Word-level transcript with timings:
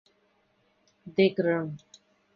De 1.15 1.27
gr 1.35 1.49